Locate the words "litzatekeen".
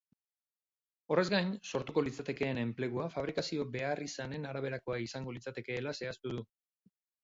2.07-2.61